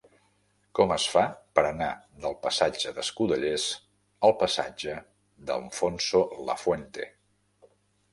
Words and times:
Com 0.77 0.91
es 0.93 1.03
fa 1.15 1.21
per 1.57 1.63
anar 1.67 1.89
del 2.23 2.37
passatge 2.45 2.93
d'Escudellers 2.95 3.65
al 4.29 4.33
passatge 4.39 4.95
d'Alfonso 5.51 6.23
Lafuente? 6.49 7.07